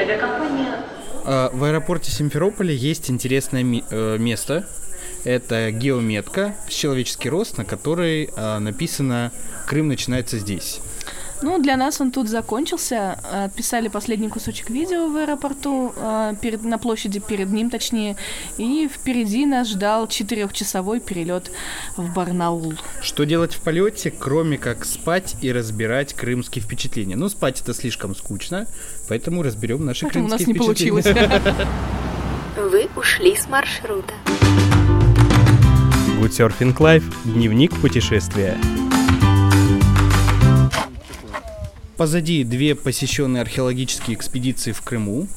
Авиакомпания 0.00 0.82
А, 1.24 1.50
В 1.52 1.64
аэропорте 1.64 2.10
Симферополя 2.10 2.72
есть 2.72 3.10
интересное 3.10 3.62
э, 3.62 4.18
место. 4.18 4.66
Это 5.24 5.70
геометка 5.70 6.54
с 6.68 6.72
человеческий 6.72 7.28
рост, 7.28 7.58
на 7.58 7.64
которой 7.66 8.30
а, 8.36 8.58
написано 8.58 9.32
«Крым 9.66 9.88
начинается 9.88 10.38
здесь». 10.38 10.80
Ну, 11.42 11.58
для 11.58 11.76
нас 11.76 12.00
он 12.00 12.10
тут 12.10 12.28
закончился. 12.28 13.18
А, 13.24 13.48
Писали 13.48 13.88
последний 13.88 14.28
кусочек 14.28 14.70
видео 14.70 15.08
в 15.08 15.16
аэропорту, 15.16 15.92
а, 15.96 16.34
перед, 16.34 16.62
на 16.64 16.78
площади 16.78 17.18
перед 17.20 17.50
ним, 17.50 17.70
точнее. 17.70 18.16
И 18.58 18.88
впереди 18.92 19.46
нас 19.46 19.68
ждал 19.68 20.06
четырехчасовой 20.06 21.00
перелет 21.00 21.50
в 21.96 22.12
Барнаул. 22.12 22.74
Что 23.00 23.24
делать 23.24 23.54
в 23.54 23.60
полете, 23.60 24.10
кроме 24.10 24.58
как 24.58 24.84
спать 24.84 25.36
и 25.40 25.50
разбирать 25.52 26.12
крымские 26.14 26.62
впечатления? 26.62 27.16
Ну, 27.16 27.28
спать 27.28 27.60
это 27.62 27.72
слишком 27.72 28.14
скучно, 28.14 28.66
поэтому 29.08 29.42
разберем 29.42 29.84
наши 29.84 30.04
Поэтому 30.04 30.26
у 30.26 30.28
нас 30.28 30.42
крымские 30.42 30.60
не 30.60 30.74
впечатления. 30.74 31.38
получилось. 31.40 31.68
Вы 32.56 32.88
ушли 32.96 33.36
с 33.36 33.48
маршрута. 33.48 34.12
Good 36.20 36.76
Life. 36.76 37.04
Дневник 37.24 37.74
путешествия. 37.80 38.58
Позади 42.00 42.44
две 42.44 42.74
посещенные 42.74 43.42
археологические 43.42 44.16
экспедиции 44.16 44.72
в 44.72 44.80
Крыму, 44.80 45.28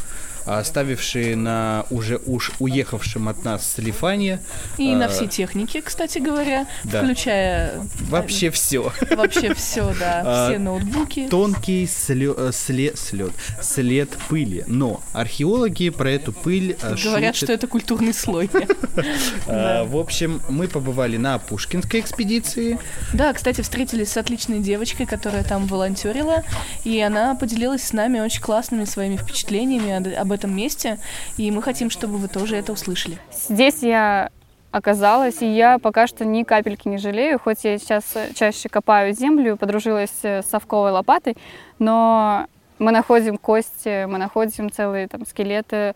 оставившие 0.46 1.36
на 1.36 1.86
уже 1.90 2.20
уж 2.26 2.52
уехавшем 2.60 3.30
от 3.30 3.44
нас 3.44 3.66
Салифане 3.66 4.40
И 4.78 4.94
на 4.96 5.06
а, 5.06 5.10
все 5.10 5.28
техники, 5.28 5.82
кстати 5.82 6.18
говоря, 6.20 6.68
да. 6.84 7.04
включая 7.04 7.82
вообще 8.10 8.50
все. 8.52 8.92
вообще 9.12 9.54
все, 9.54 9.94
да, 10.00 10.22
А, 10.26 10.50
все 10.50 10.60
ноутбуки. 10.60 11.28
Тонкий 11.30 11.86
слё- 11.86 12.36
э, 12.50 12.52
след, 12.52 12.98
след, 12.98 13.32
след 13.62 14.10
пыли. 14.30 14.64
Но 14.68 15.02
археологи 15.14 15.90
про 15.90 16.12
эту 16.12 16.34
пыль 16.34 16.78
э, 16.82 16.96
Говорят, 17.04 17.36
шутят. 17.36 17.48
что 17.50 17.54
это 17.54 17.68
культурный 17.68 18.14
слой. 18.14 18.50
А, 19.48 19.86
В 19.86 19.98
общем, 19.98 20.42
мы 20.50 20.68
побывали 20.68 21.18
на 21.18 21.38
Пушкинской 21.40 22.00
экспедиции. 22.00 22.80
Да, 23.14 23.34
кстати, 23.34 23.62
встретились 23.62 24.12
с 24.12 24.18
отличной 24.18 24.60
девочкой, 24.60 25.06
которая 25.06 25.44
там 25.44 25.68
волонтерила, 25.68 26.44
и 26.84 27.00
она 27.00 27.36
поделилась 27.36 27.84
с 27.84 27.94
нами 27.94 28.20
очень 28.20 28.42
классными 28.42 28.86
своими 28.86 29.18
впечатлениями 29.18 30.14
об 30.16 30.32
этом 30.34 30.56
месте, 30.56 31.00
и 31.38 31.50
мы 31.52 31.62
хотим, 31.62 31.90
чтобы 31.90 32.18
вы 32.18 32.28
тоже 32.28 32.56
это 32.56 32.74
услышали. 32.74 33.18
Здесь 33.50 33.82
я 33.82 34.30
оказалась, 34.74 35.42
и 35.42 35.46
я 35.46 35.78
пока 35.78 36.08
что 36.08 36.26
ни 36.26 36.44
капельки 36.44 36.88
не 36.88 36.98
жалею, 36.98 37.40
хоть 37.40 37.64
я 37.64 37.78
сейчас 37.78 38.04
чаще 38.34 38.70
копаю 38.70 39.14
землю, 39.14 39.56
подружилась 39.56 40.10
э, 40.24 40.42
с 40.42 40.48
совковой 40.48 40.92
лопатой, 40.92 41.38
но 41.78 42.48
мы 42.80 42.92
находим 42.92 43.38
кости, 43.38 44.06
мы 44.06 44.18
находим 44.18 44.72
целые 44.72 45.08
там 45.08 45.28
скелеты 45.28 45.94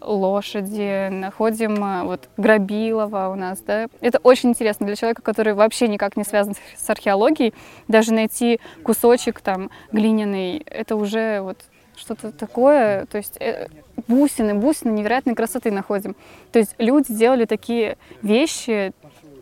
лошади, 0.00 1.08
находим 1.08 1.82
э, 1.82 2.02
вот 2.04 2.28
грабилова 2.36 3.30
у 3.32 3.34
нас, 3.34 3.60
да. 3.60 3.88
Это 4.00 4.18
очень 4.22 4.50
интересно 4.50 4.86
для 4.86 4.96
человека, 4.96 5.22
который 5.22 5.54
вообще 5.54 5.88
никак 5.88 6.16
не 6.18 6.24
связан 6.24 6.54
с 6.76 6.90
археологией, 6.90 7.54
даже 7.88 8.12
найти 8.12 8.60
кусочек 8.82 9.40
там 9.40 9.70
глиняный, 9.90 10.58
это 10.66 10.96
уже 10.96 11.40
вот 11.40 11.58
что-то 11.98 12.32
такое, 12.32 13.06
то 13.06 13.18
есть 13.18 13.36
э, 13.40 13.68
бусины, 14.06 14.54
бусины 14.54 14.92
невероятной 14.92 15.34
красоты 15.34 15.70
находим. 15.70 16.16
То 16.52 16.58
есть 16.58 16.74
люди 16.78 17.12
делали 17.12 17.44
такие 17.44 17.96
вещи 18.22 18.92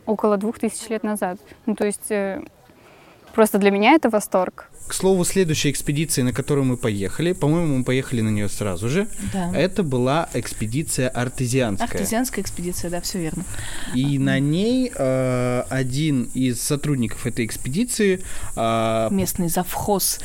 около 0.07 0.37
двух 0.37 0.59
тысяч 0.59 0.89
лет 0.89 1.03
назад. 1.03 1.39
Ну, 1.67 1.75
то 1.75 1.85
есть 1.85 2.11
э, 2.11 2.43
просто 3.35 3.59
для 3.59 3.71
меня 3.71 3.93
это 3.93 4.09
восторг. 4.09 4.71
К 4.89 4.95
слову, 4.95 5.25
следующая 5.25 5.71
экспедиция, 5.71 6.25
на 6.25 6.33
которую 6.33 6.65
мы 6.65 6.77
поехали, 6.77 7.33
по-моему, 7.33 7.79
мы 7.79 7.85
поехали 7.85 8.21
на 8.21 8.29
нее 8.29 8.49
сразу 8.49 8.89
же, 8.89 9.09
Да. 9.33 9.51
это 9.53 9.83
была 9.83 10.29
экспедиция 10.33 11.09
артезианская. 11.09 11.89
Артезианская 11.89 12.45
экспедиция, 12.45 12.91
да, 12.91 13.01
все 13.01 13.19
верно. 13.19 13.43
И 13.95 14.19
на 14.21 14.39
ней 14.39 14.93
э, 14.95 15.63
один 15.69 16.31
из 16.35 16.63
сотрудников 16.63 17.27
этой 17.27 17.45
экспедиции 17.47 18.23
э, 18.55 19.09
Местный 19.11 19.49
завхоз 19.49 20.21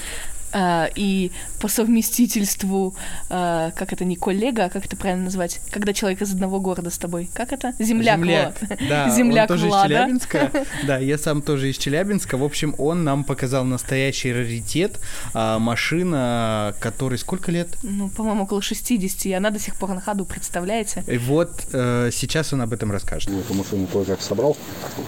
э, 0.53 0.87
и 0.95 1.31
по 1.59 1.67
совместительству, 1.67 2.95
э, 3.29 3.71
как 3.75 3.93
это 3.93 4.05
не 4.05 4.15
коллега, 4.15 4.65
а 4.65 4.69
как 4.69 4.85
это 4.85 4.95
правильно 4.95 5.25
назвать, 5.25 5.59
когда 5.71 5.93
человек 5.93 6.21
из 6.21 6.31
одного 6.33 6.59
города 6.59 6.89
с 6.89 6.97
тобой, 6.97 7.29
как 7.33 7.51
это? 7.53 7.73
Земляк, 7.79 8.17
Земляк, 8.19 8.53
вот. 8.61 8.79
да, 8.89 9.09
Земляк 9.09 9.49
он 9.49 9.55
тоже 9.57 9.67
Влада. 9.67 9.87
из 9.87 9.97
Челябинска. 9.97 10.51
Да, 10.87 10.97
я 10.97 11.17
сам 11.17 11.41
тоже 11.41 11.69
из 11.69 11.77
Челябинска. 11.77 12.37
В 12.37 12.43
общем, 12.43 12.75
он 12.77 13.03
нам 13.03 13.23
показал 13.23 13.63
настоящий 13.65 14.33
раритет. 14.33 14.99
а, 15.33 15.59
машина, 15.59 16.73
которой 16.79 17.17
сколько 17.17 17.51
лет? 17.51 17.67
Ну, 17.83 18.09
по-моему, 18.09 18.43
около 18.43 18.61
60, 18.61 19.25
и 19.27 19.33
она 19.33 19.49
до 19.49 19.59
сих 19.59 19.75
пор 19.75 19.89
на 19.93 20.01
ходу, 20.01 20.25
представляете? 20.25 21.03
И 21.07 21.17
вот 21.17 21.51
э, 21.73 22.09
сейчас 22.11 22.53
он 22.53 22.61
об 22.61 22.73
этом 22.73 22.91
расскажет. 22.91 23.29
Эту 23.29 23.53
машину 23.53 23.87
кое-как 23.87 24.21
собрал. 24.21 24.57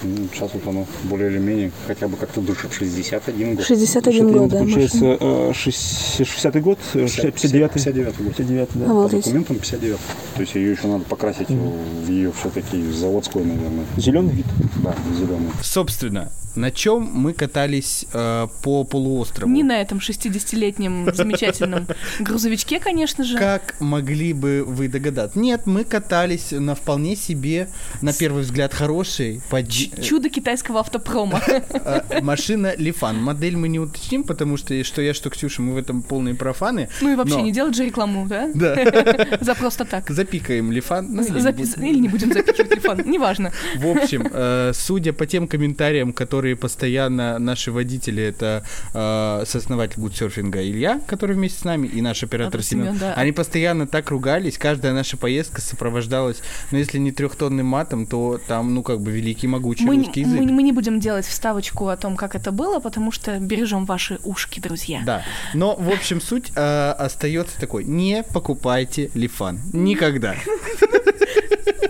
М, 0.04 0.30
Сейчас 0.34 0.52
вот 0.54 0.66
оно 0.68 0.88
более 1.04 1.30
или 1.32 1.40
менее 1.40 1.72
хотя 1.88 2.08
бы 2.08 2.18
как-то 2.18 2.42
дышит. 2.42 2.74
61 2.74 3.56
год. 3.56 3.66
61 3.66 4.32
год, 4.32 4.50
да, 4.50 4.58
Получается, 4.60 4.98
машина. 4.98 5.18
Э, 5.50 5.54
шесть- 5.54 6.20
60-й 6.20 6.60
год, 6.62 6.80
э, 6.94 7.06
59-й? 7.06 7.72
59 7.74 8.18
год. 8.18 8.36
59 8.36 8.70
да. 8.76 8.86
По 8.86 9.10
документам 9.10 9.56
59. 9.58 9.98
То 10.36 10.42
есть 10.42 10.56
ее 10.56 10.72
еще 10.72 10.88
надо 10.88 11.06
покрасить 11.06 11.50
в 11.50 12.10
ее 12.10 12.32
все-таки 12.32 12.82
заводской, 12.92 13.44
наверное. 13.44 13.86
Зеленый 13.98 14.34
вид. 14.34 14.46
Да, 14.84 14.96
зеленый. 15.18 15.50
Собственно, 15.62 16.32
на 16.56 16.70
чем 16.72 17.10
мы 17.14 17.34
катались 17.34 18.06
э, 18.14 18.48
по 18.62 18.84
полуострову? 18.84 19.52
Не 19.52 19.64
на 19.64 19.82
этом 19.82 19.98
60-летнем 20.00 21.10
замечательном 21.14 21.88
грузовичке, 22.20 22.80
конечно 22.80 23.24
же. 23.24 23.38
Как 23.38 23.76
могли 23.80 24.34
бы 24.34 24.64
вы 24.66 24.88
догадаться? 24.88 25.40
Нет, 25.40 25.66
мы 25.66 25.84
катались 25.84 26.52
на 26.52 26.76
вполне 26.76 27.16
себе, 27.16 27.70
на 28.02 28.14
первый 28.14 28.44
взгляд, 28.44 28.74
хорошей 28.74 29.42
под... 29.50 29.70
Ч- 29.70 29.90
Чудо 30.02 30.30
китайского 30.30 30.80
автопрома. 30.82 31.42
э, 31.48 32.22
машина 32.22 32.74
Лифан. 32.78 33.22
Модель 33.22 33.58
мы 33.58 33.68
не 33.68 33.80
уточним, 33.80 34.24
потому 34.24 34.58
что 34.58 34.84
что 34.84 35.02
я, 35.02 35.14
что 35.24 35.30
Ксюша, 35.30 35.62
мы 35.62 35.74
в 35.74 35.78
этом 35.78 36.02
полные 36.02 36.36
профаны. 36.36 36.90
Ну 37.02 37.10
и 37.14 37.16
вообще 37.16 37.36
Но- 37.38 37.42
не 37.42 37.52
делать 37.54 37.76
же 37.76 37.86
рекламу, 37.86 38.28
да? 38.28 38.50
Да. 38.54 38.76
За 39.42 39.56
просто 39.56 39.86
так. 39.86 40.10
Запикаем 40.10 40.70
Лифан. 40.72 41.08
Ну, 41.14 41.22
или 41.24 41.30
не 41.40 41.52
будем. 41.52 41.84
Или 41.86 42.00
не 42.00 42.10
будем 42.10 42.34
запикивать 42.34 42.70
телефон, 42.72 43.02
неважно. 43.06 43.52
В 43.78 43.88
общем, 43.88 44.28
э, 44.32 44.72
судя 44.74 45.14
по 45.14 45.26
тем 45.26 45.48
комментариям, 45.48 46.12
которые 46.12 46.56
постоянно 46.58 47.40
наши 47.40 47.72
водители, 47.72 48.22
это 48.22 48.66
э, 48.94 49.44
сооснователь 49.46 50.02
гудсерфинга 50.02 50.62
Илья, 50.62 51.00
который 51.08 51.36
вместе 51.38 51.60
с 51.60 51.64
нами, 51.64 51.88
и 51.88 52.02
наш 52.02 52.22
оператор 52.24 52.60
А, 52.60 52.64
Семен, 52.64 52.98
да. 52.98 53.14
они 53.14 53.32
постоянно 53.32 53.88
так 53.88 54.10
ругались, 54.10 54.58
каждая 54.58 54.94
наша 54.94 55.16
поездка 55.16 55.62
сопровождалась, 55.62 56.42
ну, 56.72 56.78
если 56.78 56.98
не 56.98 57.12
трехтонным 57.14 57.66
матом, 57.66 58.06
то 58.08 58.40
там, 58.48 58.74
ну, 58.74 58.84
как 58.84 59.00
бы, 59.00 59.12
великий 59.12 59.48
могучий 59.48 59.86
Мы, 59.86 59.96
русский 59.98 60.22
язык. 60.22 60.40
мы- 60.42 60.52
мы 60.52 60.64
не 60.64 60.72
будем 60.74 61.00
делать 61.00 61.26
вставочку 61.26 61.88
о 61.88 61.96
том, 61.98 62.16
как 62.18 62.36
это 62.36 62.52
было, 62.52 62.80
потому 62.80 63.12
что 63.12 63.40
бережем 63.40 63.86
ваши 63.86 64.20
ушки, 64.24 64.60
друзья. 64.60 65.02
Да, 65.06 65.13
но, 65.54 65.76
в 65.76 65.90
общем, 65.90 66.22
суть 66.22 66.52
э, 66.56 66.92
остается 66.98 67.60
такой. 67.60 67.84
Не 67.84 68.24
покупайте 68.24 69.12
Лифан. 69.14 69.60
Никогда. 69.74 70.36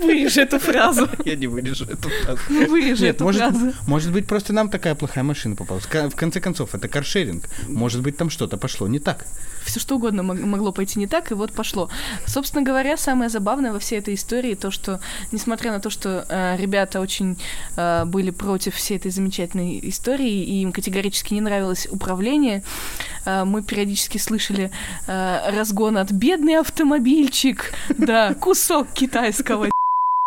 Вырежи 0.01 0.41
эту 0.41 0.59
фразу. 0.59 1.09
Я 1.25 1.35
не 1.35 1.47
вырежу 1.47 1.85
эту 1.85 2.09
фразу. 2.09 2.39
Ну, 2.49 2.67
вырежи 2.67 3.03
Нет, 3.03 3.15
эту 3.15 3.23
может, 3.23 3.41
фразу. 3.41 3.73
может 3.87 4.11
быть, 4.11 4.27
просто 4.27 4.53
нам 4.53 4.69
такая 4.69 4.95
плохая 4.95 5.23
машина 5.23 5.55
попалась. 5.55 5.85
В 5.85 6.15
конце 6.15 6.39
концов, 6.39 6.75
это 6.75 6.87
каршеринг. 6.87 7.43
Может 7.67 8.01
быть, 8.01 8.17
там 8.17 8.29
что-то 8.29 8.57
пошло 8.57 8.87
не 8.87 8.99
так. 8.99 9.25
Все 9.65 9.79
что 9.79 9.95
угодно 9.95 10.23
мог- 10.23 10.39
могло 10.39 10.71
пойти 10.73 10.99
не 10.99 11.07
так, 11.07 11.31
и 11.31 11.35
вот 11.35 11.53
пошло. 11.53 11.89
Собственно 12.25 12.63
говоря, 12.63 12.97
самое 12.97 13.29
забавное 13.29 13.71
во 13.71 13.79
всей 13.79 13.99
этой 13.99 14.15
истории 14.15 14.55
то, 14.55 14.71
что, 14.71 14.99
несмотря 15.31 15.71
на 15.71 15.79
то, 15.79 15.89
что 15.89 16.25
э, 16.27 16.57
ребята 16.57 16.99
очень 16.99 17.37
э, 17.77 18.03
были 18.05 18.31
против 18.31 18.75
всей 18.75 18.97
этой 18.97 19.11
замечательной 19.11 19.79
истории, 19.89 20.43
и 20.43 20.61
им 20.61 20.73
категорически 20.73 21.33
не 21.33 21.39
нравилось 21.41 21.87
управление, 21.89 22.61
э, 23.25 23.45
мы 23.45 23.63
периодически 23.63 24.17
слышали 24.17 24.69
э, 25.07 25.51
разгон 25.55 25.97
от 25.97 26.11
«бедный 26.11 26.55
автомобильчик», 26.59 27.73
да, 27.97 28.33
кусок 28.33 28.89
китайского 28.93 29.52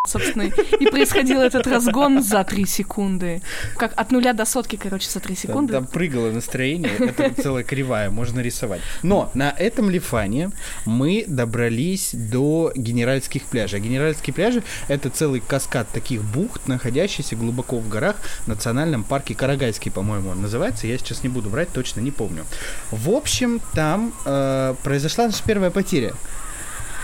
собственно, 0.08 0.42
и 0.44 0.86
происходил 0.86 1.40
этот 1.40 1.66
разгон 1.66 2.22
за 2.22 2.44
три 2.44 2.66
секунды. 2.66 3.42
Как 3.76 3.92
от 3.96 4.10
нуля 4.12 4.32
до 4.32 4.44
сотки, 4.44 4.76
короче, 4.76 5.08
за 5.08 5.20
три 5.20 5.34
Там, 5.34 5.42
секунды. 5.42 5.72
там 5.72 5.86
прыгало 5.86 6.30
настроение, 6.30 6.92
это 6.98 7.42
целая 7.42 7.64
кривая, 7.64 8.10
можно 8.10 8.40
рисовать. 8.40 8.80
Но 9.02 9.30
на 9.34 9.50
этом 9.50 9.90
лифане 9.90 10.50
мы 10.84 11.24
добрались 11.26 12.10
до 12.12 12.72
генеральских 12.74 13.44
пляжей. 13.44 13.80
А 13.80 13.82
генеральские 13.82 14.34
пляжи— 14.34 14.62
это 14.88 15.10
целый 15.10 15.40
каскад 15.40 15.88
таких 15.90 16.22
бухт, 16.22 16.68
находящийся 16.68 17.36
глубоко 17.36 17.78
в 17.78 17.88
горах 17.88 18.16
в 18.44 18.48
национальном 18.48 19.04
парке 19.04 19.34
Карагайский, 19.34 19.90
по-моему, 19.90 20.30
он 20.30 20.42
называется. 20.42 20.86
Я 20.86 20.98
сейчас 20.98 21.22
не 21.22 21.28
буду 21.28 21.50
брать, 21.50 21.70
точно 21.72 22.00
не 22.00 22.10
помню. 22.10 22.44
В 22.90 23.10
общем, 23.10 23.60
там 23.74 24.12
э, 24.24 24.74
произошла 24.82 25.26
наша 25.26 25.42
первая 25.44 25.70
потеря. 25.70 26.14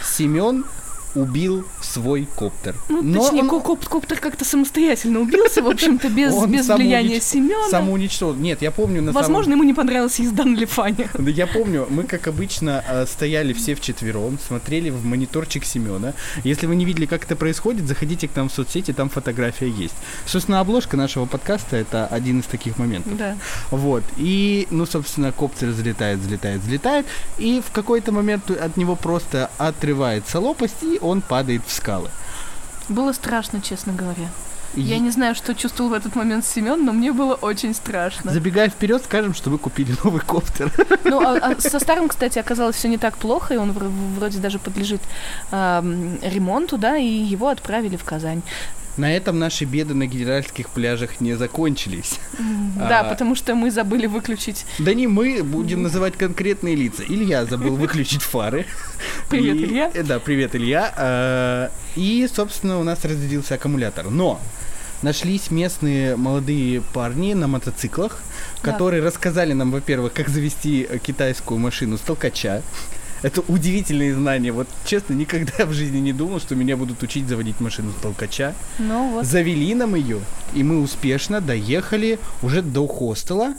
Семен 0.05 0.65
убил 1.15 1.65
свой 1.81 2.27
коптер. 2.37 2.75
Ну, 2.89 3.03
Но 3.03 3.23
точнее, 3.23 3.43
он- 3.43 3.49
ко- 3.51 3.61
коп- 3.61 3.89
коптер 3.89 4.19
как-то 4.19 4.45
самостоятельно 4.45 5.21
убился, 5.21 5.63
в 5.63 5.69
общем-то, 5.69 6.09
без, 6.09 6.35
без 6.47 6.69
влияния 6.69 7.21
Семена. 7.21 7.69
Самоуничтожил. 7.71 8.35
Нет, 8.41 8.63
я 8.63 8.71
помню 8.71 9.03
на 9.03 9.13
самом- 9.13 9.23
Возможно, 9.23 9.53
ему 9.53 9.63
не 9.65 9.75
понравилась 9.75 10.19
езда 10.19 10.45
на 10.45 10.57
Лифане. 10.57 11.09
Да 11.15 11.31
я 11.31 11.47
помню, 11.47 11.87
мы, 11.91 12.05
как 12.05 12.27
обычно, 12.29 12.85
э, 12.89 13.07
стояли 13.07 13.53
все 13.53 13.75
вчетвером, 13.75 14.39
смотрели 14.47 14.91
в 14.91 15.05
мониторчик 15.05 15.65
Семена. 15.65 16.15
Если 16.45 16.67
вы 16.67 16.77
не 16.77 16.85
видели, 16.85 17.07
как 17.07 17.25
это 17.25 17.37
происходит, 17.37 17.87
заходите 17.87 18.29
к 18.29 18.37
нам 18.37 18.49
в 18.49 18.53
соцсети, 18.53 18.93
там 18.93 19.09
фотография 19.09 19.69
есть. 19.69 19.95
Собственно, 20.27 20.61
обложка 20.61 20.97
нашего 20.97 21.27
подкаста 21.27 21.77
это 21.77 22.07
один 22.07 22.41
из 22.41 22.47
таких 22.47 22.79
моментов. 22.79 23.17
Да. 23.17 23.37
Вот. 23.71 24.03
И, 24.17 24.67
ну, 24.71 24.87
собственно, 24.87 25.33
коптер 25.33 25.69
взлетает, 25.69 26.19
взлетает, 26.21 26.61
взлетает. 26.63 27.07
И 27.39 27.63
в 27.67 27.71
какой-то 27.73 28.13
момент 28.13 28.51
от 28.51 28.77
него 28.77 28.97
просто 28.97 29.51
отрывается 29.59 30.41
лопасть, 30.41 30.83
и 30.83 30.99
он 31.03 31.21
падает 31.21 31.63
в 31.67 31.73
скалы. 31.73 32.09
Было 32.89 33.13
страшно, 33.13 33.61
честно 33.61 33.93
говоря. 33.93 34.29
Я 34.75 34.99
не 34.99 35.11
знаю, 35.11 35.35
что 35.35 35.55
чувствовал 35.55 35.91
в 35.91 35.93
этот 35.93 36.17
момент 36.17 36.47
Семен, 36.47 36.83
но 36.87 36.93
мне 36.95 37.13
было 37.13 37.35
очень 37.35 37.75
страшно. 37.75 38.33
Забегая 38.33 38.71
вперед, 38.71 39.03
скажем, 39.05 39.35
что 39.35 39.51
вы 39.51 39.59
купили 39.59 39.95
новый 40.03 40.21
коптер. 40.23 40.73
Ну, 41.05 41.21
а- 41.21 41.37
а 41.37 41.61
со 41.61 41.79
старым, 41.79 42.09
кстати, 42.09 42.39
оказалось 42.39 42.77
все 42.77 42.89
не 42.89 42.97
так 42.97 43.19
плохо, 43.19 43.53
и 43.53 43.59
он 43.59 43.73
вро- 43.73 43.93
вроде 44.17 44.39
даже 44.39 44.59
подлежит 44.59 45.03
ам, 45.51 46.19
ремонту, 46.23 46.79
да, 46.79 46.97
и 46.97 47.05
его 47.07 47.49
отправили 47.49 47.97
в 47.97 48.05
Казань. 48.05 48.41
На 48.99 49.17
этом 49.17 49.39
наши 49.39 49.65
беды 49.65 49.95
на 49.95 50.07
генеральских 50.07 50.69
пляжах 50.69 51.21
не 51.21 51.35
закончились. 51.35 52.19
Да, 52.77 53.01
А. 53.01 53.05
потому 53.05 53.35
что 53.35 53.55
мы 53.55 53.71
забыли 53.71 54.07
выключить. 54.07 54.67
Да 54.79 54.93
не 54.93 55.07
мы, 55.07 55.43
будем 55.43 55.83
называть 55.83 56.17
конкретные 56.19 56.75
лица. 56.77 57.03
Илья 57.09 57.47
забыл 57.47 57.77
выключить 57.77 58.23
фары. 58.23 58.67
Привет, 59.31 59.57
И- 59.57 59.65
Илья. 59.65 59.91
э, 59.95 60.03
Да, 60.03 60.19
привет, 60.19 60.55
Илья. 60.55 60.93
А, 60.97 61.71
И, 61.97 62.29
собственно, 62.35 62.79
у 62.81 62.85
нас 62.85 63.05
разрядился 63.05 63.55
аккумулятор. 63.55 64.11
Но 64.11 64.41
нашлись 65.03 65.51
местные 65.51 66.17
молодые 66.17 66.81
парни 66.81 67.35
на 67.35 67.47
мотоциклах, 67.49 68.19
Да. 68.63 68.73
которые 68.73 69.03
рассказали 69.03 69.53
нам, 69.55 69.71
во-первых, 69.71 70.13
как 70.13 70.29
завести 70.29 70.87
китайскую 71.03 71.59
машину 71.59 71.97
с 71.99 72.01
толкача. 72.01 72.63
Это 73.23 73.41
удивительные 73.49 74.15
знания. 74.15 74.53
Вот 74.53 74.69
честно, 74.85 75.15
никогда 75.15 75.65
в 75.67 75.73
жизни 75.73 75.99
не 75.99 76.13
думал, 76.13 76.41
что 76.41 76.55
меня 76.55 76.77
будут 76.77 77.03
учить 77.03 77.29
заводить 77.29 77.61
машину 77.61 77.93
с 77.93 78.03
толкача. 78.03 78.55
Ну 78.79 79.13
вот. 79.13 79.25
Завели 79.25 79.75
нам 79.75 79.95
ее, 79.95 80.21
и 80.55 80.63
мы 80.63 80.81
успешно 80.81 81.41
доехали 81.41 82.19
уже 82.43 82.63
до 82.63 82.87
хостела, 82.87 83.55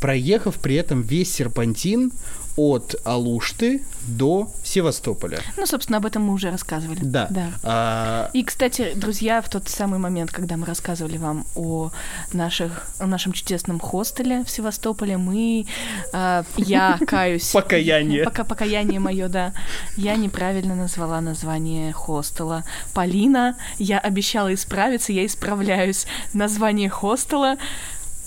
проехав 0.00 0.56
при 0.56 0.74
этом 0.74 1.02
весь 1.02 1.32
серпантин 1.32 2.12
от 2.56 2.94
Алушты 3.04 3.82
до 4.06 4.48
Севастополя. 4.62 5.40
Ну, 5.56 5.66
собственно, 5.66 5.98
об 5.98 6.06
этом 6.06 6.22
мы 6.24 6.34
уже 6.34 6.50
рассказывали. 6.50 7.00
Да. 7.02 7.26
Да. 7.30 7.50
А, 7.62 8.30
И, 8.32 8.44
кстати, 8.44 8.92
друзья, 8.94 9.40
в 9.40 9.48
тот 9.48 9.68
самый 9.68 9.98
момент, 9.98 10.30
когда 10.30 10.56
мы 10.56 10.66
рассказывали 10.66 11.16
вам 11.16 11.46
о, 11.54 11.90
наших, 12.32 12.86
о 12.98 13.06
нашем 13.06 13.32
чудесном 13.32 13.80
хостеле 13.80 14.44
в 14.44 14.50
Севастополе, 14.50 15.16
мы, 15.16 15.66
а, 16.12 16.44
я 16.56 16.98
каюсь. 17.06 17.50
Покаяние. 17.50 18.24
Пока 18.24 18.44
покаяние 18.44 19.00
мое, 19.00 19.28
да. 19.28 19.52
Я 19.96 20.16
неправильно 20.16 20.74
назвала 20.74 21.20
название 21.20 21.92
хостела. 21.92 22.64
Полина, 22.92 23.56
я 23.78 23.98
обещала 23.98 24.52
исправиться, 24.52 25.12
я 25.12 25.24
исправляюсь. 25.26 26.06
Название 26.32 26.88
хостела 26.88 27.56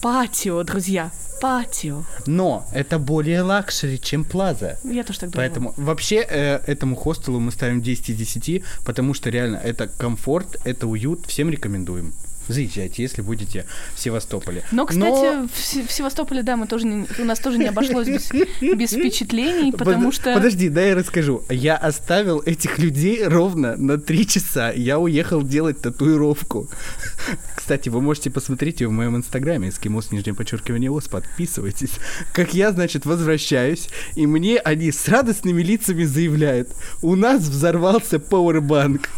Патио, 0.01 0.63
друзья. 0.63 1.11
Патио. 1.39 2.03
но 2.25 2.65
это 2.73 2.99
более 2.99 3.41
luxury, 3.41 3.99
чем 3.99 4.23
Плаза. 4.25 4.77
Я 4.83 5.03
тоже 5.03 5.19
так 5.19 5.29
думала. 5.29 5.47
Поэтому 5.47 5.73
вообще 5.77 6.25
э, 6.27 6.59
этому 6.65 6.95
хостелу 6.95 7.39
мы 7.39 7.51
ставим 7.51 7.81
10 7.81 8.09
из 8.09 8.17
10, 8.17 8.63
потому 8.85 9.13
что 9.13 9.29
реально 9.29 9.57
это 9.57 9.87
комфорт, 9.87 10.57
это 10.65 10.87
уют, 10.87 11.25
всем 11.25 11.49
рекомендуем. 11.49 12.13
Заезжайте, 12.47 13.01
если 13.03 13.21
будете 13.21 13.65
в 13.95 13.99
Севастополе. 13.99 14.63
Но, 14.71 14.85
кстати, 14.85 15.47
В, 15.47 15.57
Се- 15.57 15.83
в 15.83 15.91
Севастополе, 15.91 16.43
да, 16.43 16.55
мы 16.55 16.67
тоже 16.67 16.85
не- 16.87 17.07
у 17.19 17.25
нас 17.25 17.39
тоже 17.39 17.57
не 17.57 17.65
обошлось 17.65 18.07
без, 18.07 18.31
без 18.61 18.91
впечатлений, 18.91 19.71
потому 19.71 20.05
Под- 20.05 20.15
что... 20.15 20.33
Подожди, 20.33 20.69
дай 20.69 20.89
я 20.89 20.95
расскажу. 20.95 21.43
Я 21.49 21.75
оставил 21.75 22.39
этих 22.45 22.79
людей 22.79 23.23
ровно 23.25 23.75
на 23.75 23.97
три 23.97 24.25
часа. 24.27 24.71
Я 24.71 24.99
уехал 24.99 25.41
делать 25.43 25.81
татуировку. 25.81 26.69
Кстати, 27.55 27.89
вы 27.89 28.01
можете 28.01 28.29
посмотреть 28.29 28.81
ее 28.81 28.87
в 28.87 28.91
моем 28.91 29.17
инстаграме, 29.17 29.69
эскимос, 29.69 30.11
нижнее 30.11 30.33
подчеркивание 30.33 30.89
ос, 30.89 31.07
подписывайтесь. 31.07 31.91
Как 32.33 32.53
я, 32.53 32.71
значит, 32.71 33.05
возвращаюсь, 33.05 33.89
и 34.15 34.25
мне 34.25 34.57
они 34.59 34.91
с 34.91 35.07
радостными 35.07 35.61
лицами 35.61 36.05
заявляют, 36.05 36.69
у 37.01 37.15
нас 37.15 37.41
взорвался 37.41 38.19
пауэрбанк. 38.19 39.09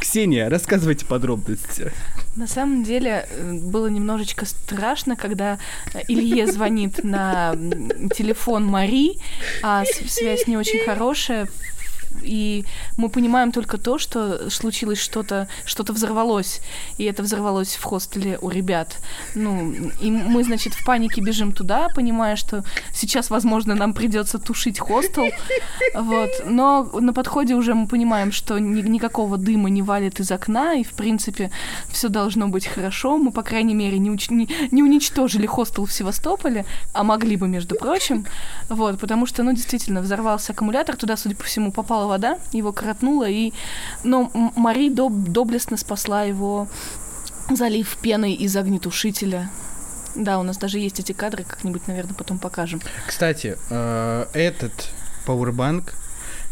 Ксения, 0.00 0.48
рассказывайте 0.48 1.06
подробности. 1.06 1.92
На 2.38 2.46
самом 2.46 2.84
деле 2.84 3.26
э, 3.28 3.52
было 3.52 3.88
немножечко 3.88 4.46
страшно, 4.46 5.16
когда 5.16 5.58
э, 5.92 6.02
Илье 6.06 6.46
звонит 6.46 7.02
на 7.02 7.56
телефон 8.14 8.64
Мари, 8.64 9.18
а 9.60 9.84
связь 9.84 10.46
не 10.46 10.56
очень 10.56 10.84
хорошая. 10.84 11.48
И 12.22 12.64
мы 12.96 13.08
понимаем 13.08 13.52
только 13.52 13.78
то, 13.78 13.98
что 13.98 14.50
случилось 14.50 14.98
что-то, 14.98 15.48
что-то 15.64 15.92
взорвалось. 15.92 16.60
И 16.98 17.04
это 17.04 17.22
взорвалось 17.22 17.76
в 17.76 17.82
хостеле 17.84 18.38
у 18.40 18.50
ребят. 18.50 18.96
Ну, 19.34 19.72
и 20.00 20.10
мы, 20.10 20.44
значит, 20.44 20.74
в 20.74 20.84
панике 20.84 21.20
бежим 21.20 21.52
туда, 21.52 21.88
понимая, 21.94 22.36
что 22.36 22.64
сейчас, 22.92 23.30
возможно, 23.30 23.74
нам 23.74 23.94
придется 23.94 24.38
тушить 24.38 24.78
хостел. 24.78 25.26
Вот. 25.94 26.30
Но 26.44 26.84
на 27.00 27.12
подходе 27.12 27.54
уже 27.54 27.74
мы 27.74 27.86
понимаем, 27.86 28.32
что 28.32 28.58
ни- 28.58 28.82
никакого 28.82 29.36
дыма 29.36 29.70
не 29.70 29.82
валит 29.82 30.20
из 30.20 30.30
окна, 30.30 30.74
и, 30.74 30.84
в 30.84 30.92
принципе, 30.92 31.50
все 31.90 32.08
должно 32.08 32.48
быть 32.48 32.66
хорошо. 32.66 33.18
Мы, 33.18 33.30
по 33.30 33.42
крайней 33.42 33.74
мере, 33.74 33.98
не, 33.98 34.10
уч- 34.10 34.32
не- 34.32 34.48
не 34.70 34.82
уничтожили 34.82 35.46
хостел 35.46 35.84
в 35.84 35.92
Севастополе, 35.92 36.64
а 36.92 37.02
могли 37.02 37.36
бы, 37.36 37.48
между 37.48 37.74
прочим. 37.76 38.26
Вот, 38.68 38.98
потому 38.98 39.26
что, 39.26 39.42
ну, 39.42 39.52
действительно, 39.52 40.00
взорвался 40.00 40.52
аккумулятор, 40.52 40.96
туда, 40.96 41.16
судя 41.16 41.36
по 41.36 41.44
всему, 41.44 41.72
попала 41.72 42.06
вода, 42.08 42.38
его 42.52 42.72
коротнуло, 42.72 43.28
и... 43.28 43.52
Но 44.02 44.30
Мари 44.56 44.90
доб- 44.92 45.28
доблестно 45.28 45.76
спасла 45.76 46.24
его, 46.24 46.66
залив 47.50 47.96
пеной 47.98 48.32
из 48.32 48.56
огнетушителя. 48.56 49.50
Да, 50.14 50.40
у 50.40 50.42
нас 50.42 50.56
даже 50.56 50.78
есть 50.78 50.98
эти 50.98 51.12
кадры, 51.12 51.44
как-нибудь, 51.44 51.86
наверное, 51.86 52.14
потом 52.14 52.38
покажем. 52.38 52.80
Кстати, 53.06 53.56
э, 53.70 54.26
этот 54.32 54.72
пауэрбанк 55.26 55.94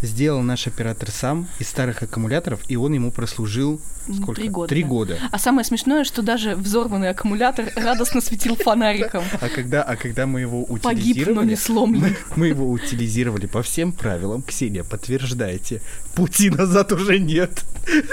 сделал 0.03 0.43
наш 0.43 0.67
оператор 0.67 1.11
сам 1.11 1.47
из 1.59 1.69
старых 1.69 2.03
аккумуляторов, 2.03 2.61
и 2.69 2.77
он 2.77 2.93
ему 2.93 3.11
прослужил 3.11 3.81
сколько? 4.15 4.41
три 4.41 4.49
года, 4.49 4.69
Три 4.69 4.83
да. 4.83 4.89
года. 4.89 5.19
А 5.31 5.39
самое 5.39 5.65
смешное, 5.65 6.05
что 6.05 6.23
даже 6.23 6.55
взорванный 6.55 7.11
аккумулятор 7.11 7.71
радостно 7.77 8.21
светил 8.21 8.57
фонариком. 8.57 9.25
А 9.41 9.49
когда, 9.49 9.83
а 9.83 9.97
когда 9.97 10.27
мы 10.27 10.41
его 10.41 10.65
Погиб, 10.65 10.85
но 10.85 10.91
утилизировали, 10.91 11.47
не 11.49 11.57
сломлен. 11.57 12.01
мы, 12.01 12.17
мы 12.37 12.47
его 12.49 12.71
утилизировали 12.71 13.47
по 13.47 13.63
всем 13.63 13.93
правилам. 13.93 14.43
Ксения, 14.43 14.83
подтверждайте, 14.83 15.83
пути 16.15 16.51
назад 16.51 16.93
уже 16.93 17.19
нет. 17.19 17.65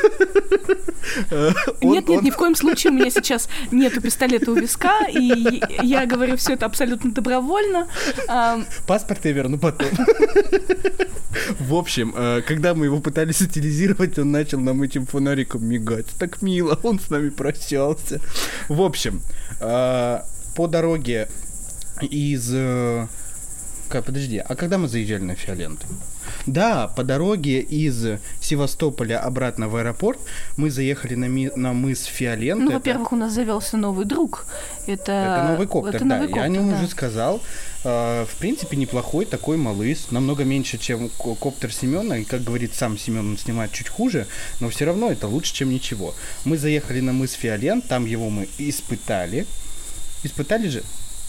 Нет, 1.81 2.07
нет, 2.07 2.21
ни 2.21 2.31
в 2.31 2.37
коем 2.37 2.55
случае 2.55 2.91
у 2.91 2.95
меня 2.95 3.09
сейчас 3.09 3.49
нету 3.71 4.01
пистолета 4.01 4.51
у 4.51 4.55
виска, 4.55 5.05
и 5.07 5.61
я 5.81 6.05
говорю 6.05 6.37
все 6.37 6.53
это 6.53 6.65
абсолютно 6.65 7.11
добровольно. 7.11 7.87
Паспорт 8.87 9.25
я 9.25 9.31
верну 9.33 9.57
потом. 9.57 9.89
В 11.73 11.75
общем, 11.75 12.13
э, 12.15 12.43
когда 12.45 12.75
мы 12.75 12.85
его 12.85 12.99
пытались 12.99 13.41
утилизировать, 13.41 14.19
он 14.19 14.31
начал 14.31 14.59
нам 14.59 14.83
этим 14.83 15.07
фонариком 15.07 15.65
мигать. 15.65 16.05
Так 16.19 16.43
мило, 16.43 16.79
он 16.83 16.99
с 16.99 17.09
нами 17.09 17.29
прощался. 17.29 18.21
В 18.69 18.79
общем, 18.79 19.23
э, 19.59 20.19
по 20.55 20.67
дороге 20.67 21.27
из... 21.99 22.51
э, 22.53 23.07
Подожди, 23.89 24.37
а 24.37 24.55
когда 24.55 24.77
мы 24.77 24.87
заезжали 24.87 25.23
на 25.23 25.33
Фиоленту? 25.33 25.87
Да, 26.45 26.87
по 26.87 27.03
дороге 27.03 27.59
из 27.59 28.19
Севастополя 28.41 29.19
обратно 29.19 29.69
в 29.69 29.75
аэропорт 29.75 30.19
мы 30.57 30.69
заехали 30.69 31.15
на, 31.15 31.25
ми- 31.25 31.51
на 31.55 31.73
мыс 31.73 32.03
Фиолент. 32.05 32.61
Ну, 32.61 32.67
Это- 32.67 32.75
во-первых, 32.79 33.11
у 33.13 33.15
нас 33.15 33.33
завелся 33.33 33.77
новый 33.77 34.05
друг. 34.05 34.45
Это, 34.87 35.11
это 35.11 35.47
новый 35.51 35.67
коптер, 35.67 35.95
это 35.95 36.05
да. 36.05 36.15
новый 36.17 36.29
я 36.29 36.35
о 36.35 36.45
коптер, 36.45 36.49
нем 36.61 36.69
да. 36.71 36.77
уже 36.77 36.87
сказал. 36.87 37.41
Э, 37.85 38.25
в 38.25 38.35
принципе, 38.39 38.77
неплохой 38.77 39.25
такой 39.25 39.57
малыс. 39.57 40.11
Намного 40.11 40.43
меньше, 40.43 40.77
чем 40.77 41.09
ко- 41.09 41.35
коптер 41.35 41.73
Семена. 41.73 42.17
И, 42.17 42.23
как 42.23 42.43
говорит 42.43 42.73
сам 42.75 42.97
Семен, 42.97 43.31
он 43.31 43.37
снимает 43.37 43.71
чуть 43.71 43.89
хуже. 43.89 44.27
Но 44.59 44.69
все 44.69 44.85
равно 44.85 45.11
это 45.11 45.27
лучше, 45.27 45.53
чем 45.53 45.69
ничего. 45.69 46.13
Мы 46.45 46.57
заехали 46.57 46.99
на 47.01 47.13
мыс 47.13 47.33
Фиолент. 47.33 47.87
Там 47.87 48.05
его 48.05 48.29
мы 48.29 48.47
испытали. 48.57 49.45
Испытали 50.23 50.67
же? 50.69 50.83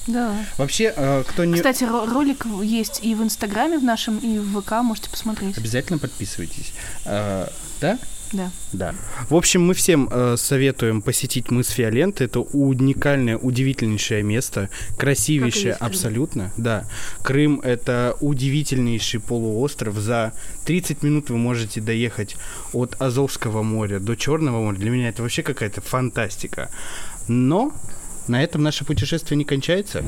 Да. 0.07 0.35
Вообще, 0.59 0.93
э, 0.95 1.25
кто 1.27 1.45
не... 1.45 1.55
Кстати, 1.55 1.85
ро- 1.85 2.13
ролик 2.13 2.47
есть 2.63 3.01
и 3.03 3.15
в 3.15 3.23
Инстаграме 3.23 3.79
в 3.79 3.85
нашем, 3.85 4.19
и 4.19 4.39
в 4.39 4.61
ВК, 4.61 4.73
можете 4.83 5.11
посмотреть. 5.11 5.57
Обязательно 5.57 5.99
подписывайтесь. 5.99 6.73
Э, 7.05 7.49
да? 7.81 7.99
Да. 8.33 8.51
Да. 8.73 8.95
В 9.31 9.37
общем, 9.37 9.65
мы 9.65 9.75
всем 9.75 10.09
э, 10.11 10.37
советуем 10.37 11.03
посетить 11.03 11.51
мыс 11.51 11.69
Фиолент. 11.69 12.21
Это 12.21 12.41
уникальное, 12.41 13.39
удивительнейшее 13.39 14.23
место, 14.23 14.71
красивейшее 14.99 15.75
абсолютно. 15.75 16.51
Да. 16.57 16.85
Крым 17.23 17.61
это 17.61 18.17
удивительнейший 18.21 19.21
полуостров. 19.21 19.97
За 19.97 20.33
30 20.65 21.03
минут 21.03 21.31
вы 21.31 21.37
можете 21.37 21.81
доехать 21.81 22.37
от 22.73 23.01
Азовского 23.01 23.63
моря 23.63 24.01
до 24.01 24.17
Черного 24.17 24.61
моря. 24.63 24.77
Для 24.77 24.91
меня 24.91 25.09
это 25.11 25.23
вообще 25.23 25.43
какая-то 25.43 25.81
фантастика. 25.81 26.71
Но 27.29 27.73
на 28.29 28.43
этом 28.43 28.63
наше 28.63 28.85
путешествие 28.85 29.37
не 29.37 29.45
кончается. 29.45 30.03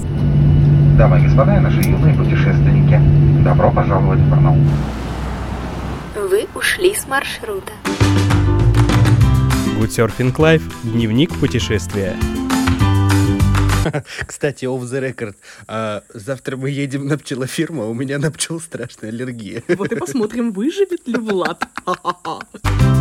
Дамы 0.97 1.19
и 1.19 1.25
господа, 1.25 1.61
наши 1.61 1.81
юные 1.81 2.15
путешественники, 2.15 3.01
добро 3.45 3.71
пожаловать 3.71 4.19
в 4.19 4.31
Барнаул. 4.31 4.65
Вы 6.15 6.47
ушли 6.55 6.95
с 6.95 7.07
маршрута. 7.07 7.73
Good 9.79 9.89
Surfing 9.89 10.35
Life. 10.37 10.63
Дневник 10.85 11.39
путешествия. 11.39 12.17
Кстати, 14.27 14.65
off 14.65 14.83
the 14.83 15.01
record. 15.01 15.35
а, 15.69 16.03
завтра 16.13 16.57
мы 16.57 16.71
едем 16.71 17.07
на 17.07 17.19
пчелофирму, 17.19 17.83
а 17.83 17.87
у 17.87 17.95
меня 17.95 18.19
на 18.19 18.31
пчел 18.31 18.61
страшная 18.61 19.11
аллергия. 19.11 19.63
Вот 19.69 19.93
и 19.93 19.97
посмотрим, 19.97 20.53
выживет 20.53 21.07
ли 21.07 21.17
Влад. 21.17 21.65